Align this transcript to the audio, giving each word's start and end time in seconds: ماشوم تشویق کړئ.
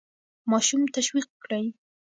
ماشوم 0.51 0.81
تشویق 0.95 1.27
کړئ. 1.43 1.65